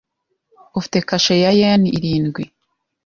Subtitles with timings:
[0.79, 2.43] Ufite kashe ya yen irindwi?